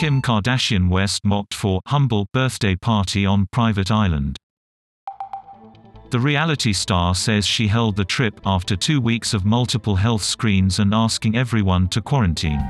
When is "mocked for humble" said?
1.26-2.26